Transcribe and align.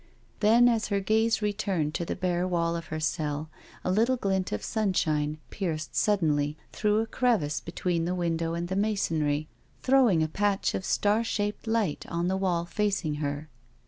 Then 0.39 0.67
as 0.67 0.87
her 0.87 0.99
gaze 0.99 1.43
re 1.43 1.53
turned 1.53 1.93
to 1.93 2.05
the 2.05 2.15
bare 2.15 2.47
wall 2.47 2.75
of 2.75 2.87
her 2.87 2.99
cell, 2.99 3.51
a 3.83 3.91
little 3.91 4.17
glint 4.17 4.51
of 4.51 4.63
sunshine 4.63 5.37
pierced 5.51 5.95
suddenly 5.95 6.57
through 6.73 7.01
a 7.01 7.05
crevice 7.05 7.59
between 7.59 8.05
the 8.05 8.15
window 8.15 8.55
and 8.55 8.67
the 8.67 8.75
masonry, 8.75 9.47
throwing 9.83 10.23
a 10.23 10.27
patch 10.27 10.73
of 10.73 10.85
star 10.85 11.23
shaped 11.23 11.67
light 11.67 12.03
on 12.09 12.29
the 12.29 12.35
wall 12.37 12.65
facing 12.65 13.17
her. 13.21 13.47